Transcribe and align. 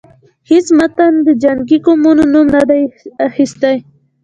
هیڅ 0.49 0.65
متن 0.77 1.13
د 1.27 1.29
جنګی 1.43 1.77
قومونو 1.85 2.23
نوم 2.33 2.47
نه 2.55 2.63
دی 2.69 2.83
اخیستی. 3.27 3.75